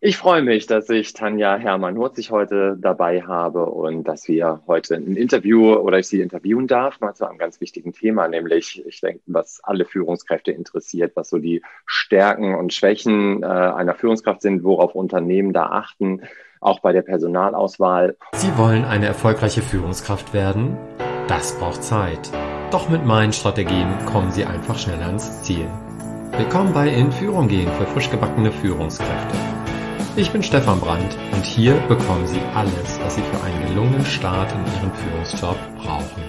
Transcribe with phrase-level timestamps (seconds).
[0.00, 5.16] Ich freue mich, dass ich Tanja Hermann-Hurzig heute dabei habe und dass wir heute ein
[5.16, 9.20] Interview oder ich sie interviewen darf, mal zu einem ganz wichtigen Thema, nämlich, ich denke,
[9.26, 14.94] was alle Führungskräfte interessiert, was so die Stärken und Schwächen äh, einer Führungskraft sind, worauf
[14.94, 16.22] Unternehmen da achten,
[16.60, 18.16] auch bei der Personalauswahl.
[18.32, 20.76] Sie wollen eine erfolgreiche Führungskraft werden?
[21.28, 22.30] Das braucht Zeit.
[22.70, 25.68] Doch mit meinen Strategien kommen Sie einfach schneller ans Ziel.
[26.36, 29.53] Willkommen bei In Führung gehen für frisch gebackene Führungskräfte.
[30.16, 34.52] Ich bin Stefan Brandt und hier bekommen Sie alles, was Sie für einen gelungenen Start
[34.52, 36.22] in Ihren Führungsjob brauchen.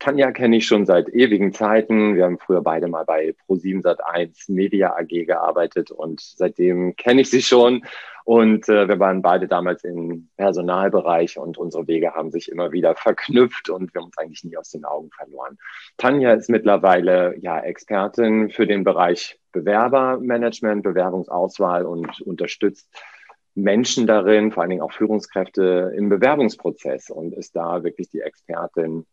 [0.00, 2.16] Tanja kenne ich schon seit ewigen Zeiten.
[2.16, 7.30] Wir haben früher beide mal bei Pro7 Sat1 Media AG gearbeitet und seitdem kenne ich
[7.30, 7.84] sie schon.
[8.26, 12.96] Und äh, wir waren beide damals im Personalbereich und unsere Wege haben sich immer wieder
[12.96, 15.58] verknüpft und wir haben uns eigentlich nie aus den Augen verloren.
[15.96, 22.90] Tanja ist mittlerweile ja Expertin für den Bereich Bewerbermanagement, Bewerbungsauswahl und unterstützt
[23.54, 29.06] Menschen darin, vor allen Dingen auch Führungskräfte im Bewerbungsprozess und ist da wirklich die Expertin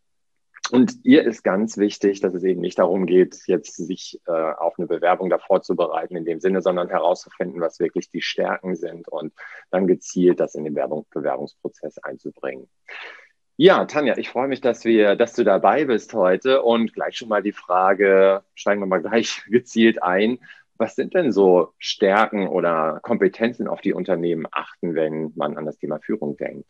[0.71, 4.77] und ihr ist ganz wichtig, dass es eben nicht darum geht, jetzt sich äh, auf
[4.77, 9.07] eine Bewerbung davor zu bereiten in dem Sinne, sondern herauszufinden, was wirklich die Stärken sind
[9.07, 9.33] und
[9.71, 12.69] dann gezielt das in den Werbung Bewerbungsprozess einzubringen.
[13.55, 17.29] Ja, Tanja, ich freue mich, dass wir, dass du dabei bist heute und gleich schon
[17.29, 20.39] mal die Frage, steigen wir mal gleich gezielt ein.
[20.77, 25.77] Was sind denn so Stärken oder Kompetenzen, auf die Unternehmen achten, wenn man an das
[25.77, 26.67] Thema Führung denkt?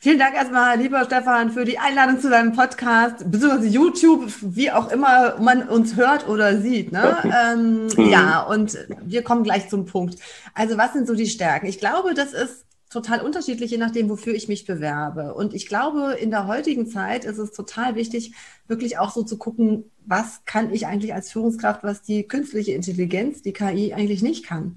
[0.00, 4.92] Vielen Dank erstmal, lieber Stefan, für die Einladung zu deinem Podcast, beziehungsweise YouTube, wie auch
[4.92, 6.92] immer man uns hört oder sieht.
[6.92, 7.16] Ne?
[7.24, 8.08] ähm, mhm.
[8.08, 10.20] Ja, und wir kommen gleich zum Punkt.
[10.54, 11.66] Also was sind so die Stärken?
[11.66, 15.34] Ich glaube, das ist total unterschiedlich, je nachdem, wofür ich mich bewerbe.
[15.34, 18.34] Und ich glaube, in der heutigen Zeit ist es total wichtig,
[18.68, 23.42] wirklich auch so zu gucken, was kann ich eigentlich als Führungskraft, was die künstliche Intelligenz,
[23.42, 24.76] die KI eigentlich nicht kann.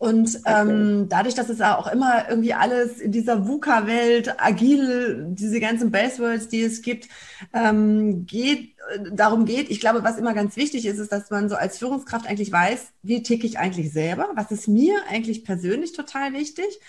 [0.00, 5.90] Und ähm, dadurch, dass es auch immer irgendwie alles in dieser VUCA-Welt, agil, diese ganzen
[5.90, 7.06] Buzzwords, die es gibt,
[7.52, 8.76] ähm, geht,
[9.12, 9.68] darum geht.
[9.68, 12.92] Ich glaube, was immer ganz wichtig ist, ist, dass man so als Führungskraft eigentlich weiß,
[13.02, 14.30] wie ticke ich eigentlich selber?
[14.36, 16.80] Was ist mir eigentlich persönlich total wichtig?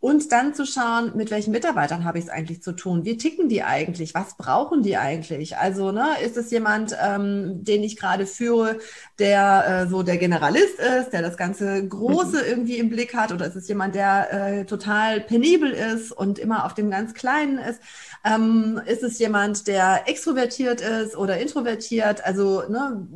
[0.00, 3.04] Und dann zu schauen, mit welchen Mitarbeitern habe ich es eigentlich zu tun?
[3.04, 4.14] Wie ticken die eigentlich?
[4.14, 5.58] Was brauchen die eigentlich?
[5.58, 8.78] Also, ne, ist es jemand, ähm, den ich gerade führe,
[9.18, 12.48] der äh, so der Generalist ist, der das ganze Große mhm.
[12.48, 13.30] irgendwie im Blick hat?
[13.30, 17.58] Oder ist es jemand, der äh, total penibel ist und immer auf dem ganz Kleinen
[17.58, 17.82] ist?
[18.24, 22.24] Ähm, ist es jemand, der extrovertiert ist oder introvertiert?
[22.24, 23.06] Also, ne,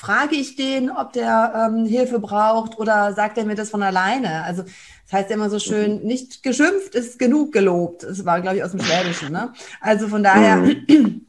[0.00, 4.44] frage ich den, ob der ähm, Hilfe braucht oder sagt er mir das von alleine?
[4.44, 6.06] Also das heißt ja immer so schön, mhm.
[6.06, 8.04] nicht geschimpft ist genug gelobt.
[8.04, 9.30] Das war, glaube ich, aus dem Schwäbischen.
[9.30, 9.52] Ne?
[9.78, 11.26] Also von daher, mhm.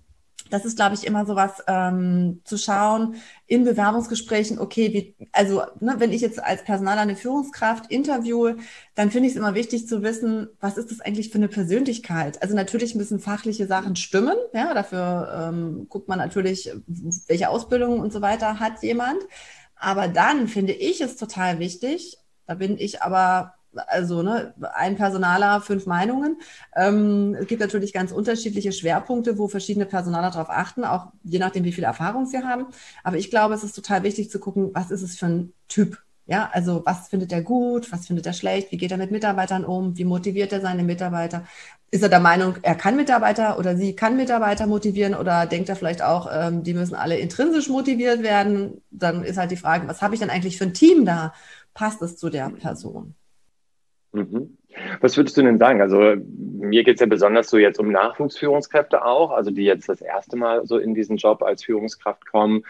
[0.51, 3.15] Das ist, glaube ich, immer so was ähm, zu schauen
[3.47, 8.57] in Bewerbungsgesprächen, okay, wie, also ne, wenn ich jetzt als Personaler eine Führungskraft interviewe,
[8.93, 12.41] dann finde ich es immer wichtig zu wissen, was ist das eigentlich für eine Persönlichkeit?
[12.41, 16.69] Also natürlich müssen fachliche Sachen stimmen, ja, dafür ähm, guckt man natürlich,
[17.27, 19.21] welche Ausbildung und so weiter hat jemand.
[19.75, 23.53] Aber dann finde ich es total wichtig, da bin ich aber
[23.87, 26.37] also ne, ein Personaler, fünf Meinungen.
[26.75, 31.63] Ähm, es gibt natürlich ganz unterschiedliche Schwerpunkte, wo verschiedene Personaler darauf achten, auch je nachdem,
[31.63, 32.67] wie viel Erfahrung sie haben.
[33.03, 35.97] Aber ich glaube, es ist total wichtig zu gucken, was ist es für ein Typ.
[36.27, 39.65] Ja, also was findet er gut, was findet er schlecht, wie geht er mit Mitarbeitern
[39.65, 41.45] um, wie motiviert er seine Mitarbeiter?
[41.89, 45.75] Ist er der Meinung, er kann Mitarbeiter oder sie kann Mitarbeiter motivieren oder denkt er
[45.75, 48.81] vielleicht auch, ähm, die müssen alle intrinsisch motiviert werden?
[48.91, 51.33] Dann ist halt die Frage, was habe ich denn eigentlich für ein Team da?
[51.73, 53.15] Passt es zu der Person?
[54.13, 54.57] Mhm.
[54.99, 55.81] Was würdest du denn sagen?
[55.81, 60.01] Also mir geht es ja besonders so jetzt um Nachwuchsführungskräfte auch, also die jetzt das
[60.01, 62.63] erste Mal so in diesen Job als Führungskraft kommen.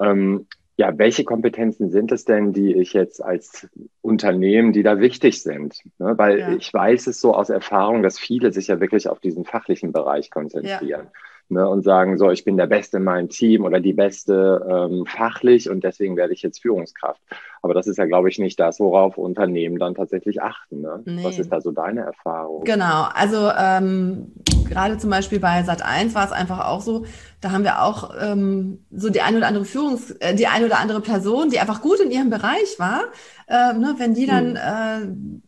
[0.00, 3.68] Ähm, ja, welche Kompetenzen sind es denn, die ich jetzt als
[4.00, 5.80] Unternehmen, die da wichtig sind?
[5.98, 6.16] Ne?
[6.16, 6.52] Weil ja.
[6.54, 10.30] ich weiß es so aus Erfahrung, dass viele sich ja wirklich auf diesen fachlichen Bereich
[10.30, 11.06] konzentrieren.
[11.06, 11.12] Ja
[11.48, 15.06] ne, und sagen, so, ich bin der Beste in meinem Team oder die Beste ähm,
[15.06, 17.20] fachlich und deswegen werde ich jetzt Führungskraft.
[17.62, 20.80] Aber das ist ja, glaube ich, nicht das, worauf Unternehmen dann tatsächlich achten.
[20.80, 21.02] Ne?
[21.04, 21.24] Nee.
[21.24, 22.64] Was ist da so deine Erfahrung?
[22.64, 24.32] Genau, also ähm,
[24.68, 27.04] gerade zum Beispiel bei Sat 1 war es einfach auch so,
[27.40, 30.78] da haben wir auch ähm, so die eine oder andere Führungs-, äh, die eine oder
[30.78, 33.04] andere Person, die einfach gut in ihrem Bereich war,
[33.48, 35.42] äh, ne, wenn die dann hm.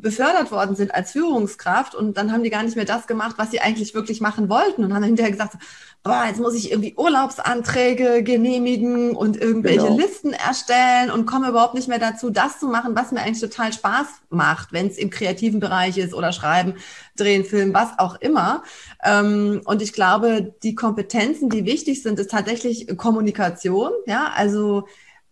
[0.00, 3.50] befördert worden sind als Führungskraft und dann haben die gar nicht mehr das gemacht, was
[3.50, 5.54] sie eigentlich wirklich machen wollten und haben hinterher gesagt,
[6.02, 9.96] boah, jetzt muss ich irgendwie Urlaubsanträge genehmigen und irgendwelche genau.
[9.96, 13.72] Listen erstellen und komme überhaupt nicht mehr dazu, das zu machen, was mir eigentlich total
[13.72, 16.74] Spaß macht, wenn es im kreativen Bereich ist oder schreiben,
[17.16, 18.62] drehen, filmen, was auch immer.
[19.04, 24.86] Ähm, und ich glaube, die Kompetenzen, die wichtig sind, ist tatsächlich Kommunikation, ja, also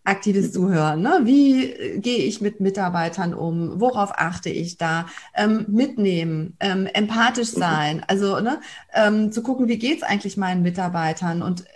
[0.07, 1.01] aktives Zuhören.
[1.01, 1.21] Ne?
[1.23, 3.79] Wie äh, gehe ich mit Mitarbeitern um?
[3.79, 5.07] Worauf achte ich da?
[5.35, 7.59] Ähm, mitnehmen, ähm, empathisch mhm.
[7.59, 8.05] sein.
[8.07, 8.61] Also ne,
[8.93, 11.41] ähm, zu gucken, wie geht's eigentlich meinen Mitarbeitern?
[11.41, 11.69] Und äh,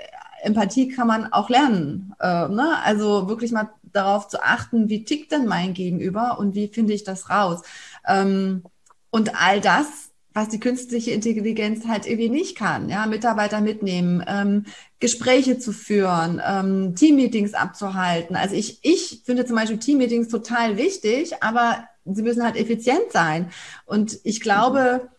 [0.43, 2.13] Empathie kann man auch lernen.
[2.19, 2.77] Äh, ne?
[2.83, 7.03] Also wirklich mal darauf zu achten, wie tickt denn mein Gegenüber und wie finde ich
[7.03, 7.61] das raus?
[8.07, 8.63] Ähm,
[9.09, 12.89] und all das was die künstliche Intelligenz halt irgendwie nicht kann.
[12.89, 14.65] Ja, Mitarbeiter mitnehmen, ähm,
[14.99, 18.35] Gespräche zu führen, ähm, Teammeetings abzuhalten.
[18.35, 23.51] Also ich, ich finde zum Beispiel Teammeetings total wichtig, aber sie müssen halt effizient sein.
[23.85, 25.09] Und ich glaube,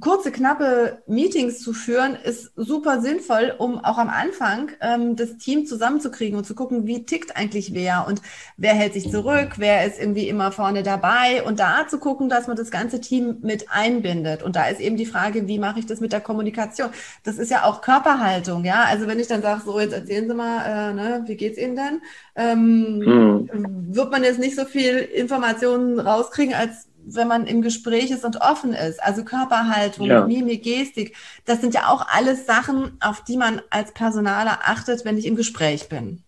[0.00, 5.66] kurze, knappe Meetings zu führen, ist super sinnvoll, um auch am Anfang ähm, das Team
[5.66, 8.22] zusammenzukriegen und zu gucken, wie tickt eigentlich wer und
[8.56, 12.46] wer hält sich zurück, wer ist irgendwie immer vorne dabei und da zu gucken, dass
[12.46, 14.42] man das ganze Team mit einbindet.
[14.42, 16.90] Und da ist eben die Frage, wie mache ich das mit der Kommunikation?
[17.22, 18.84] Das ist ja auch Körperhaltung, ja.
[18.84, 21.76] Also wenn ich dann sage, so jetzt erzählen Sie mal, äh, ne, wie geht's Ihnen
[21.76, 22.00] denn?
[22.36, 23.94] Ähm, mhm.
[23.94, 28.40] Wird man jetzt nicht so viel Informationen rauskriegen, als wenn man im Gespräch ist und
[28.40, 29.02] offen ist.
[29.02, 30.26] Also Körperhaltung, ja.
[30.26, 35.18] Mimik, Gestik, das sind ja auch alles Sachen, auf die man als Personaler achtet, wenn
[35.18, 36.22] ich im Gespräch bin.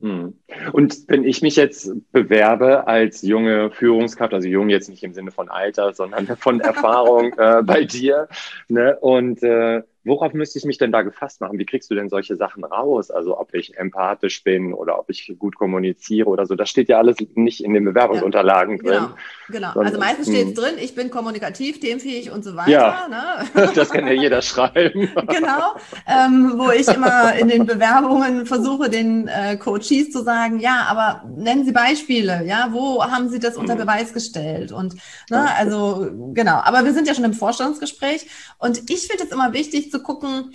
[0.00, 0.34] Hm.
[0.72, 5.30] Und wenn ich mich jetzt bewerbe als junge Führungskraft, also jung jetzt nicht im Sinne
[5.30, 8.28] von Alter, sondern von Erfahrung äh, bei dir,
[8.68, 8.98] ne?
[9.00, 11.58] und äh, worauf müsste ich mich denn da gefasst machen?
[11.58, 13.10] Wie kriegst du denn solche Sachen raus?
[13.10, 16.54] Also ob ich empathisch bin oder ob ich gut kommuniziere oder so.
[16.54, 19.14] Das steht ja alles nicht in den Bewerbungsunterlagen ja, genau, drin.
[19.48, 19.80] Genau, genau.
[19.80, 20.54] Also meistens steht es hm.
[20.54, 22.70] drin, ich bin kommunikativ, themenfähig und so weiter.
[22.70, 23.70] Ja, ne?
[23.74, 25.08] das kann ja jeder schreiben.
[25.28, 25.74] genau,
[26.06, 31.24] ähm, wo ich immer in den Bewerbungen versuche, den äh, Coaches zu sagen, ja, aber
[31.36, 33.80] nennen Sie Beispiele, ja, wo haben Sie das unter hm.
[33.80, 34.70] Beweis gestellt?
[34.70, 34.96] Und
[35.30, 38.26] ne, also genau, aber wir sind ja schon im Vorstandsgespräch
[38.58, 40.54] und ich finde es immer wichtig, zu gucken,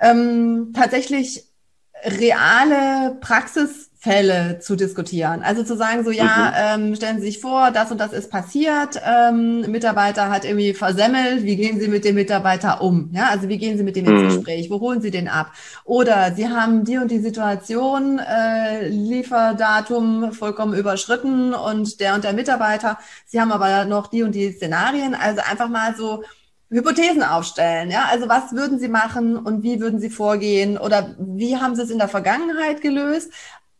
[0.00, 1.44] ähm, tatsächlich
[2.04, 5.44] reale Praxisfälle zu diskutieren.
[5.44, 6.86] Also zu sagen, so ja, mhm.
[6.86, 11.44] ähm, stellen Sie sich vor, das und das ist passiert, ähm, Mitarbeiter hat irgendwie versemmelt,
[11.44, 13.10] wie gehen Sie mit dem Mitarbeiter um?
[13.12, 14.26] Ja, also wie gehen Sie mit dem ins mhm.
[14.36, 14.68] Gespräch?
[14.68, 15.52] Wo holen Sie den ab?
[15.84, 22.32] Oder Sie haben die und die Situation, äh, Lieferdatum vollkommen überschritten und der und der
[22.32, 25.14] Mitarbeiter, Sie haben aber noch die und die Szenarien.
[25.14, 26.24] Also einfach mal so
[26.72, 27.90] Hypothesen aufstellen.
[27.90, 31.82] Ja, also was würden Sie machen und wie würden Sie vorgehen oder wie haben Sie
[31.82, 33.30] es in der Vergangenheit gelöst?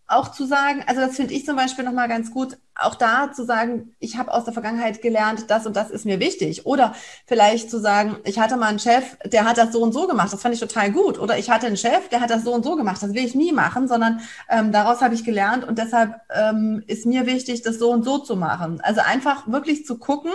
[0.07, 3.47] Auch zu sagen, also das finde ich zum Beispiel nochmal ganz gut, auch da zu
[3.47, 6.67] sagen, ich habe aus der Vergangenheit gelernt, das und das ist mir wichtig.
[6.67, 6.95] Oder
[7.27, 10.31] vielleicht zu sagen, ich hatte mal einen Chef, der hat das so und so gemacht,
[10.31, 11.19] das fand ich total gut.
[11.19, 13.35] Oder ich hatte einen Chef, der hat das so und so gemacht, das will ich
[13.35, 17.79] nie machen, sondern ähm, daraus habe ich gelernt und deshalb ähm, ist mir wichtig, das
[17.79, 18.83] so und so zu machen.
[18.83, 20.33] Also einfach wirklich zu gucken,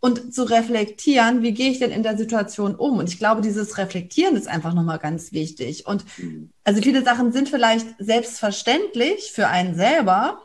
[0.00, 2.98] und zu reflektieren, wie gehe ich denn in der Situation um?
[2.98, 5.86] Und ich glaube, dieses Reflektieren ist einfach nochmal ganz wichtig.
[5.86, 6.50] Und mhm.
[6.64, 10.42] also viele Sachen sind vielleicht selbstverständlich für einen selber,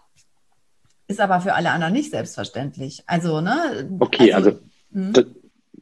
[1.07, 3.03] ist aber für alle anderen nicht selbstverständlich.
[3.05, 3.89] Also, ne?
[3.99, 4.61] Okay, also, also
[4.91, 5.13] hm?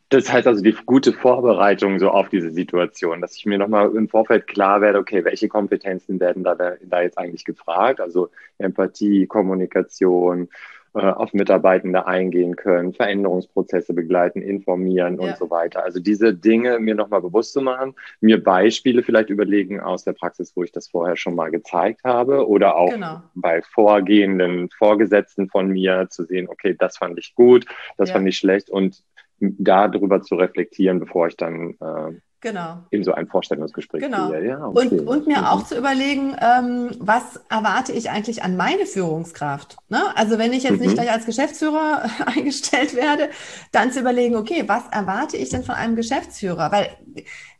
[0.10, 4.10] das, heißt also die gute Vorbereitung so auf diese Situation, dass ich mir nochmal im
[4.10, 8.02] Vorfeld klar werde, okay, welche Kompetenzen werden da, da jetzt eigentlich gefragt?
[8.02, 10.50] Also Empathie, Kommunikation,
[10.94, 15.30] auf Mitarbeitende eingehen können, Veränderungsprozesse begleiten, informieren ja.
[15.30, 15.84] und so weiter.
[15.84, 20.52] Also diese Dinge mir nochmal bewusst zu machen, mir Beispiele vielleicht überlegen aus der Praxis,
[20.56, 23.22] wo ich das vorher schon mal gezeigt habe oder auch genau.
[23.36, 27.66] bei vorgehenden Vorgesetzten von mir zu sehen, okay, das fand ich gut,
[27.98, 28.16] das ja.
[28.16, 29.02] fand ich schlecht und
[29.40, 32.80] darüber zu reflektieren, bevor ich dann äh, genau.
[32.90, 34.34] in so ein Vorstellungsgespräch genau.
[34.34, 35.00] Ja, okay.
[35.00, 35.46] und, und mir mhm.
[35.46, 39.78] auch zu überlegen, ähm, was erwarte ich eigentlich an meine Führungskraft?
[39.90, 40.02] Ne?
[40.16, 40.88] Also wenn ich jetzt mhm.
[40.88, 43.30] nicht gleich als Geschäftsführer eingestellt werde,
[43.72, 46.72] dann zu überlegen, okay, was erwarte ich denn von einem Geschäftsführer?
[46.72, 46.90] Weil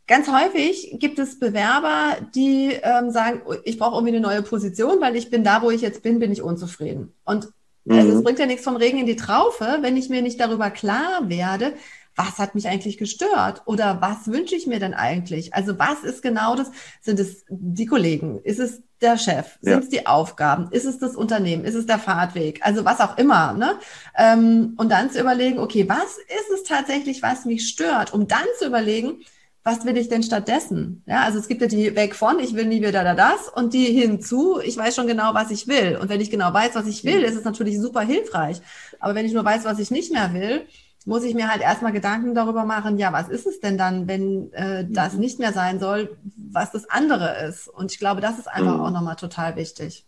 [0.08, 5.14] Ganz häufig gibt es Bewerber, die ähm, sagen, ich brauche irgendwie eine neue Position, weil
[5.14, 7.14] ich bin da, wo ich jetzt bin, bin ich unzufrieden.
[7.24, 7.48] Und
[7.84, 7.94] mhm.
[7.94, 10.70] also es bringt ja nichts vom Regen in die Traufe, wenn ich mir nicht darüber
[10.70, 11.74] klar werde,
[12.14, 15.54] was hat mich eigentlich gestört oder was wünsche ich mir denn eigentlich?
[15.54, 16.70] Also was ist genau das?
[17.00, 18.40] Sind es die Kollegen?
[18.42, 19.58] Ist es der Chef?
[19.60, 20.68] Sind es die Aufgaben?
[20.70, 21.64] Ist es das Unternehmen?
[21.64, 22.60] Ist es der Fahrtweg?
[22.62, 23.54] Also was auch immer.
[23.54, 23.78] Ne?
[24.16, 28.12] Ähm, und dann zu überlegen, okay, was ist es tatsächlich, was mich stört?
[28.12, 29.22] Um dann zu überlegen,
[29.64, 31.04] was will ich denn stattdessen?
[31.06, 33.74] Ja, also es gibt ja die weg von, ich will nie wieder da das und
[33.74, 35.96] die hinzu, ich weiß schon genau, was ich will.
[36.00, 37.24] Und wenn ich genau weiß, was ich will, mhm.
[37.24, 38.60] ist es natürlich super hilfreich.
[38.98, 40.66] Aber wenn ich nur weiß, was ich nicht mehr will,
[41.06, 44.52] muss ich mir halt erstmal Gedanken darüber machen, ja, was ist es denn dann, wenn
[44.52, 45.20] äh, das mhm.
[45.20, 46.16] nicht mehr sein soll,
[46.52, 47.68] was das andere ist.
[47.68, 48.80] Und ich glaube, das ist einfach mhm.
[48.80, 50.06] auch nochmal total wichtig.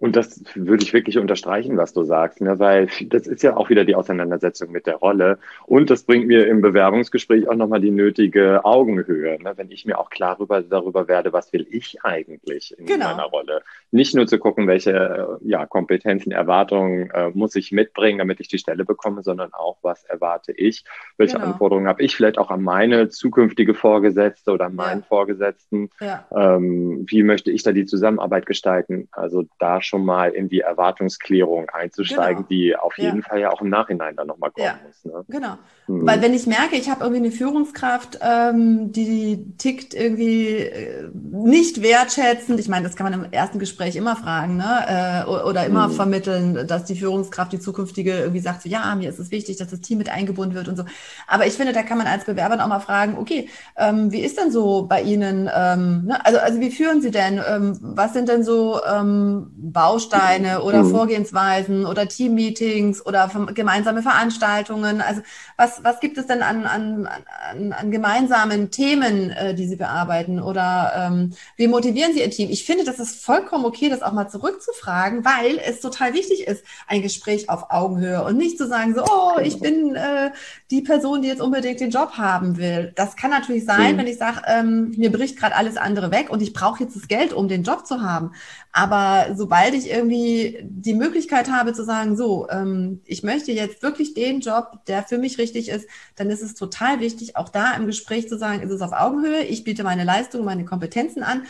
[0.00, 2.58] Und das würde ich wirklich unterstreichen, was du sagst, ne?
[2.58, 5.38] weil das ist ja auch wieder die Auseinandersetzung mit der Rolle.
[5.66, 9.52] Und das bringt mir im Bewerbungsgespräch auch nochmal die nötige Augenhöhe, ne?
[9.56, 13.10] wenn ich mir auch klar darüber, darüber werde, was will ich eigentlich in genau.
[13.10, 13.62] meiner Rolle.
[13.92, 18.58] Nicht nur zu gucken, welche ja, Kompetenzen, Erwartungen äh, muss ich mitbringen, damit ich die
[18.58, 20.84] Stelle bekomme, sondern auch, was erwarte ich,
[21.16, 21.48] welche genau.
[21.48, 25.06] Anforderungen habe ich vielleicht auch an meine zukünftige Vorgesetzte oder meinen ja.
[25.06, 25.90] Vorgesetzten.
[26.00, 26.24] Ja.
[26.30, 29.08] Ähm, wie möchte ich da die Zusammenarbeit gestalten?
[29.10, 32.48] Also da schon mal in die Erwartungsklärung einzusteigen, genau.
[32.48, 33.28] die auf jeden ja.
[33.28, 35.04] Fall ja auch im Nachhinein dann nochmal kommen muss.
[35.04, 35.24] Ne?
[35.28, 35.58] Genau.
[35.86, 36.06] Hm.
[36.06, 41.82] Weil wenn ich merke, ich habe irgendwie eine Führungskraft, ähm, die tickt irgendwie äh, nicht
[41.82, 45.24] wertschätzend, ich meine, das kann man im ersten Gespräch immer fragen, ne?
[45.26, 45.92] Äh, oder immer hm.
[45.92, 49.68] vermitteln, dass die Führungskraft, die zukünftige, irgendwie sagt, so, ja, mir ist es wichtig, dass
[49.68, 50.84] das Team mit eingebunden wird und so.
[51.26, 54.38] Aber ich finde, da kann man als Bewerber auch mal fragen, okay, ähm, wie ist
[54.38, 56.24] denn so bei Ihnen, ähm, ne?
[56.24, 57.40] also, also wie führen Sie denn?
[57.48, 60.90] Ähm, was sind denn so ähm, Bausteine oder mhm.
[60.90, 65.00] Vorgehensweisen oder Teammeetings oder gemeinsame Veranstaltungen?
[65.00, 65.22] Also
[65.56, 70.40] was, was gibt es denn an, an, an, an gemeinsamen Themen, äh, die Sie bearbeiten?
[70.40, 72.50] Oder ähm, wie motivieren Sie Ihr Team?
[72.50, 76.64] Ich finde, das ist vollkommen okay, das auch mal zurückzufragen, weil es total wichtig ist,
[76.88, 80.32] ein Gespräch auf Augenhöhe und nicht zu sagen, so, oh, ich bin äh,
[80.72, 82.92] die Person, die jetzt unbedingt den Job haben will.
[82.96, 83.98] Das kann natürlich sein, mhm.
[83.98, 87.06] wenn ich sage, ähm, mir bricht gerade alles andere weg und ich brauche jetzt das
[87.06, 88.32] Geld, um den Job zu haben.
[88.72, 94.14] Aber sobald ich irgendwie die Möglichkeit habe zu sagen, so, ähm, ich möchte jetzt wirklich
[94.14, 97.86] den Job, der für mich richtig ist, dann ist es total wichtig, auch da im
[97.86, 101.44] Gespräch zu sagen, ist es auf Augenhöhe, ich biete meine Leistungen, meine Kompetenzen an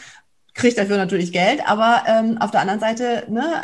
[0.55, 3.63] kriegt dafür natürlich Geld, aber ähm, auf der anderen Seite ne,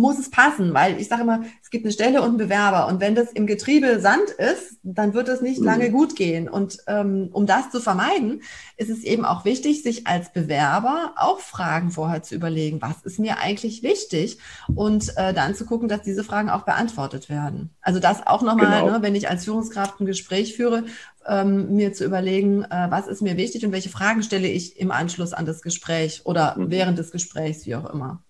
[0.00, 3.00] muss es passen, weil ich sage immer, es gibt eine Stelle und einen Bewerber und
[3.00, 5.66] wenn das im Getriebe Sand ist, dann wird es nicht mhm.
[5.66, 6.48] lange gut gehen.
[6.48, 8.42] Und ähm, um das zu vermeiden,
[8.76, 13.18] ist es eben auch wichtig, sich als Bewerber auch Fragen vorher zu überlegen, was ist
[13.18, 14.38] mir eigentlich wichtig
[14.74, 17.70] und äh, dann zu gucken, dass diese Fragen auch beantwortet werden.
[17.80, 18.98] Also das auch nochmal, genau.
[18.98, 20.84] ne, wenn ich als Führungskraft ein Gespräch führe,
[21.26, 24.90] ähm, mir zu überlegen, äh, was ist mir wichtig und welche Fragen stelle ich im
[24.90, 26.70] Anschluss an das Gespräch oder mhm.
[26.70, 28.22] während des Gesprächs, wie auch immer.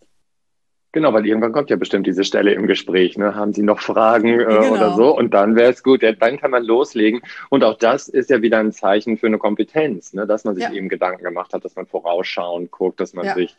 [0.94, 3.18] Genau, weil irgendwann kommt ja bestimmt diese Stelle im Gespräch.
[3.18, 3.34] Ne?
[3.34, 4.70] Haben Sie noch Fragen äh, genau.
[4.70, 5.18] oder so?
[5.18, 6.04] Und dann wäre es gut.
[6.04, 7.20] Ja, dann kann man loslegen.
[7.50, 10.24] Und auch das ist ja wieder ein Zeichen für eine Kompetenz, ne?
[10.24, 10.72] dass man sich ja.
[10.72, 13.34] eben Gedanken gemacht hat, dass man vorausschauend guckt, dass man ja.
[13.34, 13.56] sich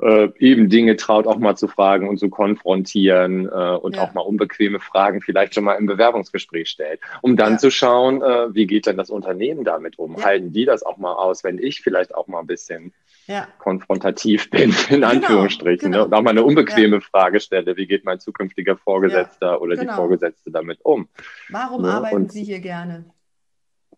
[0.00, 4.22] äh, eben Dinge traut, auch mal zu fragen und zu konfrontieren äh, und auch mal
[4.22, 8.86] unbequeme Fragen vielleicht schon mal im Bewerbungsgespräch stellt, um dann zu schauen, äh, wie geht
[8.86, 10.24] denn das Unternehmen damit um?
[10.24, 12.94] Halten die das auch mal aus, wenn ich vielleicht auch mal ein bisschen
[13.28, 13.46] ja.
[13.58, 15.92] konfrontativ bin, in genau, Anführungsstrichen.
[15.92, 15.98] Genau.
[15.98, 16.04] Ne?
[16.06, 17.00] Und auch mal eine unbequeme ja.
[17.00, 19.92] Frage stelle, wie geht mein zukünftiger Vorgesetzter ja, oder genau.
[19.92, 21.08] die Vorgesetzte damit um?
[21.50, 21.92] Warum ne?
[21.92, 23.04] arbeiten Und, Sie hier gerne?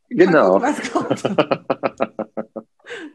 [0.09, 0.63] Genau.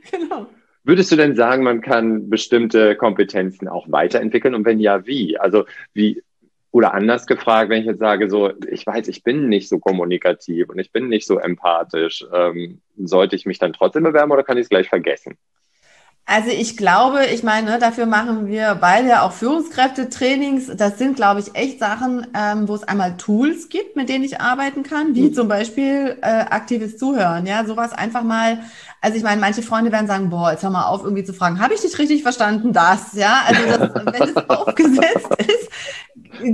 [0.09, 0.47] Genau.
[0.83, 4.55] Würdest du denn sagen, man kann bestimmte Kompetenzen auch weiterentwickeln?
[4.55, 5.37] Und wenn ja, wie?
[5.37, 6.23] Also wie,
[6.71, 10.69] oder anders gefragt, wenn ich jetzt sage, so, ich weiß, ich bin nicht so kommunikativ
[10.69, 14.57] und ich bin nicht so empathisch, ähm, sollte ich mich dann trotzdem bewerben oder kann
[14.57, 15.37] ich es gleich vergessen?
[16.27, 20.75] Also ich glaube, ich meine, dafür machen wir beide auch Führungskräftetrainings.
[20.75, 24.41] Das sind, glaube ich, echt Sachen, ähm, wo es einmal Tools gibt, mit denen ich
[24.41, 25.33] arbeiten kann, wie mhm.
[25.35, 27.45] zum Beispiel äh, aktives Zuhören.
[27.45, 28.59] Ja, sowas einfach mal.
[29.01, 31.59] Also ich meine, manche Freunde werden sagen, boah, jetzt hör mal auf, irgendwie zu fragen,
[31.59, 32.73] habe ich dich richtig verstanden?
[32.73, 35.69] Das, ja, also das, wenn es aufgesetzt ist,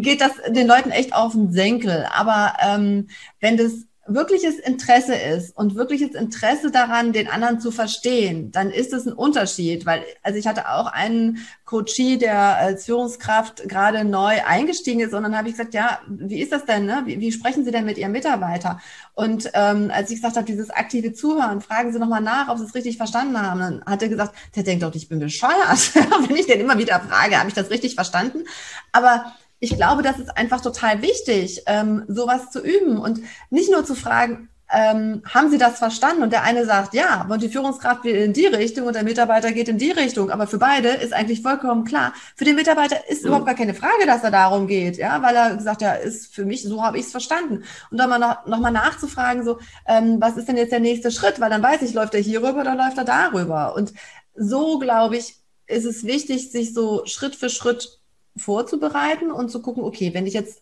[0.02, 2.08] geht das den Leuten echt auf den Senkel.
[2.14, 3.08] Aber ähm,
[3.40, 8.94] wenn das wirkliches Interesse ist und wirkliches Interesse daran, den anderen zu verstehen, dann ist
[8.94, 14.44] es ein Unterschied, weil, also ich hatte auch einen Coachie, der als Führungskraft gerade neu
[14.46, 17.04] eingestiegen ist und dann habe ich gesagt, ja, wie ist das denn, ne?
[17.06, 18.80] wie, wie sprechen Sie denn mit Ihrem Mitarbeiter?
[19.14, 22.66] Und ähm, als ich gesagt habe, dieses aktive Zuhören, fragen Sie nochmal nach, ob Sie
[22.66, 25.96] es richtig verstanden haben, dann hat er gesagt, der denkt doch, ich bin bescheuert,
[26.28, 28.46] wenn ich den immer wieder frage, habe ich das richtig verstanden?
[28.92, 29.32] Aber
[29.62, 33.94] ich glaube, das ist einfach total wichtig, ähm, sowas zu üben und nicht nur zu
[33.96, 36.24] fragen, ähm, haben Sie das verstanden?
[36.24, 39.52] Und der eine sagt, ja, und die Führungskraft will in die Richtung und der Mitarbeiter
[39.52, 40.32] geht in die Richtung.
[40.32, 42.14] Aber für beide ist eigentlich vollkommen klar.
[42.36, 43.28] Für den Mitarbeiter ist mhm.
[43.28, 46.46] überhaupt gar keine Frage, dass er darum geht, ja, weil er gesagt, ja, ist für
[46.46, 47.64] mich, so habe ich es verstanden.
[47.92, 51.12] Und dann mal noch, noch mal nachzufragen, so, ähm, was ist denn jetzt der nächste
[51.12, 51.40] Schritt?
[51.40, 53.76] Weil dann weiß ich, läuft er hier rüber oder läuft er darüber?
[53.76, 53.94] Und
[54.36, 55.36] so, glaube ich,
[55.68, 58.01] ist es wichtig, sich so Schritt für Schritt
[58.36, 60.62] vorzubereiten und zu gucken, okay, wenn ich jetzt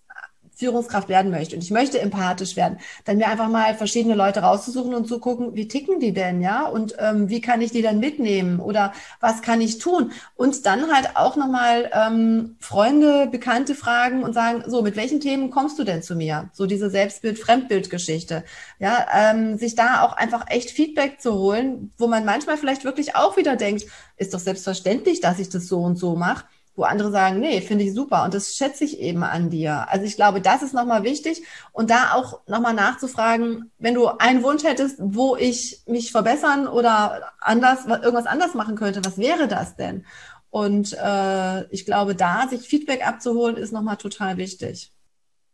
[0.60, 4.94] Führungskraft werden möchte und ich möchte empathisch werden, dann mir einfach mal verschiedene Leute rauszusuchen
[4.94, 6.68] und zu gucken, wie ticken die denn, ja?
[6.68, 10.12] Und ähm, wie kann ich die dann mitnehmen oder was kann ich tun?
[10.36, 15.50] Und dann halt auch nochmal ähm, Freunde, Bekannte fragen und sagen, so, mit welchen Themen
[15.50, 16.50] kommst du denn zu mir?
[16.52, 18.44] So diese Selbstbild-Fremdbild-Geschichte.
[18.80, 23.16] Ja, ähm, sich da auch einfach echt Feedback zu holen, wo man manchmal vielleicht wirklich
[23.16, 23.86] auch wieder denkt,
[24.18, 26.44] ist doch selbstverständlich, dass ich das so und so mache
[26.80, 29.90] wo andere sagen, nee, finde ich super und das schätze ich eben an dir.
[29.90, 31.44] Also ich glaube, das ist nochmal wichtig
[31.74, 37.34] und da auch nochmal nachzufragen, wenn du einen Wunsch hättest, wo ich mich verbessern oder
[37.42, 40.06] anders, irgendwas anders machen könnte, was wäre das denn?
[40.52, 44.92] Und äh, ich glaube, da sich Feedback abzuholen, ist nochmal total wichtig.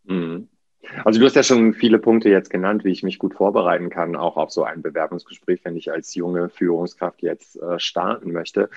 [0.03, 0.47] Mhm.
[1.03, 4.15] Also du hast ja schon viele Punkte jetzt genannt, wie ich mich gut vorbereiten kann,
[4.15, 8.69] auch auf so ein Bewerbungsgespräch, wenn ich als junge Führungskraft jetzt äh, starten möchte.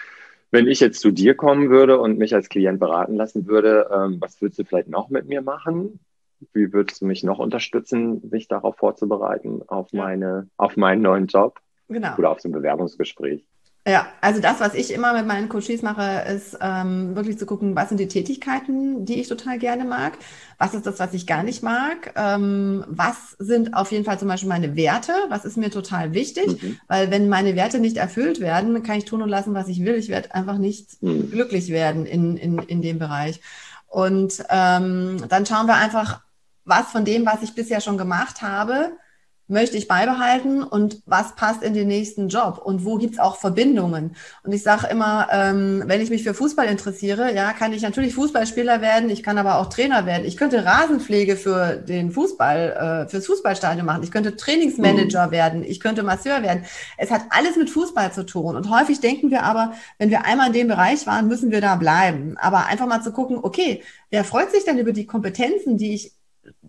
[0.51, 4.17] Wenn ich jetzt zu dir kommen würde und mich als Klient beraten lassen würde, ähm,
[4.21, 6.01] was würdest du vielleicht noch mit mir machen?
[6.53, 11.59] Wie würdest du mich noch unterstützen, mich darauf vorzubereiten, auf meine, auf meinen neuen Job?
[11.89, 12.17] Genau.
[12.17, 13.45] Oder auf so ein Bewerbungsgespräch?
[13.89, 17.75] Ja, also das, was ich immer mit meinen Coaches mache, ist ähm, wirklich zu gucken,
[17.75, 20.19] was sind die Tätigkeiten, die ich total gerne mag,
[20.59, 24.29] was ist das, was ich gar nicht mag, ähm, was sind auf jeden Fall zum
[24.29, 26.79] Beispiel meine Werte, was ist mir total wichtig, mhm.
[26.87, 29.95] weil wenn meine Werte nicht erfüllt werden, kann ich tun und lassen, was ich will.
[29.95, 31.31] Ich werde einfach nicht mhm.
[31.31, 33.41] glücklich werden in, in, in dem Bereich.
[33.87, 36.21] Und ähm, dann schauen wir einfach,
[36.67, 38.91] was von dem, was ich bisher schon gemacht habe,
[39.49, 44.15] möchte ich beibehalten und was passt in den nächsten Job und wo gibt's auch Verbindungen.
[44.45, 48.15] Und ich sage immer, ähm, wenn ich mich für Fußball interessiere, ja, kann ich natürlich
[48.15, 50.27] Fußballspieler werden, ich kann aber auch Trainer werden.
[50.27, 55.31] Ich könnte Rasenpflege für den Fußball, äh, fürs Fußballstadion machen, ich könnte Trainingsmanager mhm.
[55.31, 56.65] werden, ich könnte Masseur werden.
[56.99, 58.55] Es hat alles mit Fußball zu tun.
[58.55, 61.77] Und häufig denken wir aber, wenn wir einmal in dem Bereich waren, müssen wir da
[61.77, 62.37] bleiben.
[62.39, 66.18] Aber einfach mal zu gucken, okay, wer freut sich denn über die Kompetenzen, die ich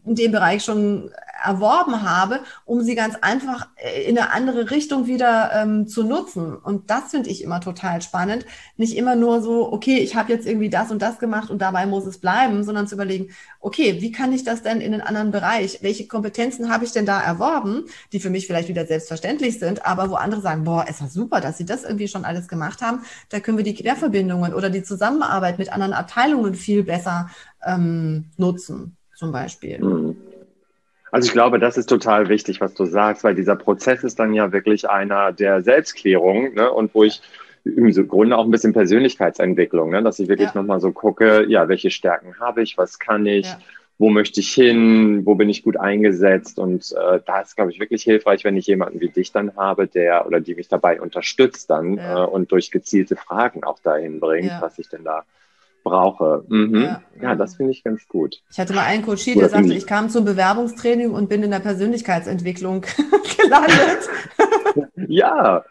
[0.05, 1.11] in dem Bereich schon
[1.43, 3.67] erworben habe, um sie ganz einfach
[4.05, 6.55] in eine andere Richtung wieder ähm, zu nutzen.
[6.55, 8.45] Und das finde ich immer total spannend.
[8.77, 11.85] Nicht immer nur so, okay, ich habe jetzt irgendwie das und das gemacht und dabei
[11.85, 13.29] muss es bleiben, sondern zu überlegen,
[13.59, 15.79] okay, wie kann ich das denn in einen anderen Bereich?
[15.81, 20.09] Welche Kompetenzen habe ich denn da erworben, die für mich vielleicht wieder selbstverständlich sind, aber
[20.09, 23.03] wo andere sagen, boah, es war super, dass sie das irgendwie schon alles gemacht haben.
[23.29, 27.29] Da können wir die Querverbindungen oder die Zusammenarbeit mit anderen Abteilungen viel besser
[27.65, 29.83] ähm, nutzen zum Beispiel.
[29.83, 30.15] Mhm.
[31.11, 34.33] Also ich glaube, das ist total wichtig, was du sagst, weil dieser Prozess ist dann
[34.33, 36.71] ja wirklich einer der Selbstklärung ne?
[36.71, 37.21] und wo ich
[37.65, 40.01] im Grunde auch ein bisschen Persönlichkeitsentwicklung, ne?
[40.01, 40.61] dass ich wirklich ja.
[40.61, 43.59] nochmal so gucke, ja, welche Stärken habe ich, was kann ich, ja.
[43.97, 47.79] wo möchte ich hin, wo bin ich gut eingesetzt und äh, da ist, glaube ich,
[47.79, 51.69] wirklich hilfreich, wenn ich jemanden wie dich dann habe, der oder die mich dabei unterstützt
[51.69, 52.23] dann ja.
[52.23, 55.25] äh, und durch gezielte Fragen auch dahin bringt, was ich denn da
[55.83, 56.43] brauche.
[56.47, 56.81] Mhm.
[56.81, 58.41] Ja, ja, das finde ich ganz gut.
[58.51, 61.59] Ich hatte mal einen Coach, der sagte, ich kam zum Bewerbungstraining und bin in der
[61.59, 62.81] Persönlichkeitsentwicklung
[63.37, 64.09] gelandet.
[65.07, 65.63] ja,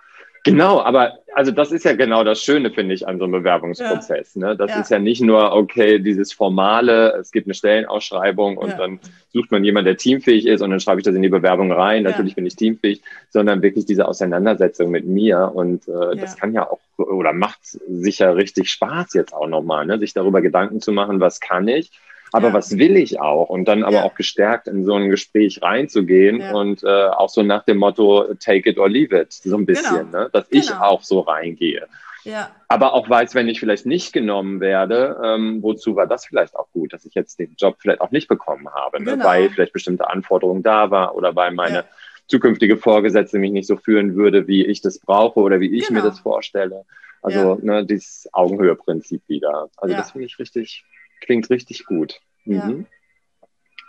[0.51, 4.35] Genau, aber also das ist ja genau das Schöne, finde ich, an so einem Bewerbungsprozess.
[4.35, 4.49] Ja.
[4.49, 4.57] Ne?
[4.57, 4.81] Das ja.
[4.81, 8.77] ist ja nicht nur, okay, dieses formale, es gibt eine Stellenausschreibung und ja.
[8.77, 9.01] dann
[9.33, 12.03] sucht man jemanden, der teamfähig ist und dann schreibe ich das in die Bewerbung rein.
[12.03, 15.53] Natürlich bin ich teamfähig, sondern wirklich diese Auseinandersetzung mit mir.
[15.55, 19.99] Und äh, das kann ja auch oder macht sicher richtig Spaß jetzt auch nochmal, ne?
[20.01, 21.93] sich darüber Gedanken zu machen, was kann ich
[22.33, 22.55] aber ja.
[22.55, 23.49] was will ich auch?
[23.49, 24.03] Und dann aber ja.
[24.05, 26.53] auch gestärkt in so ein Gespräch reinzugehen ja.
[26.53, 30.11] und äh, auch so nach dem Motto, take it or leave it, so ein bisschen,
[30.11, 30.25] genau.
[30.25, 30.31] ne?
[30.33, 30.63] dass genau.
[30.63, 31.87] ich auch so reingehe.
[32.25, 32.51] Ja.
[32.69, 36.69] Aber auch weiß, wenn ich vielleicht nicht genommen werde, ähm, wozu war das vielleicht auch
[36.73, 39.13] gut, dass ich jetzt den Job vielleicht auch nicht bekommen habe, ne?
[39.13, 39.25] genau.
[39.25, 41.85] weil vielleicht bestimmte Anforderungen da war oder weil meine
[42.27, 46.01] zukünftige Vorgesetzte mich nicht so führen würde, wie ich das brauche oder wie ich genau.
[46.01, 46.85] mir das vorstelle.
[47.23, 49.71] Also ne, dieses Augenhöhe-Prinzip wieder.
[49.77, 50.85] Also das finde ich richtig,
[51.21, 52.21] Klingt richtig gut.
[52.45, 52.87] Mhm.